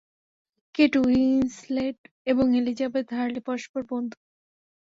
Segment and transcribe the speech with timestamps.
[0.75, 1.97] Kate Winslet
[2.27, 4.17] এবং Elizabeth Hurley পরস্পরের বন্ধু।